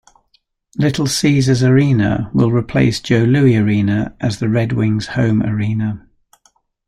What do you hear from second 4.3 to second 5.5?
the Red Wings home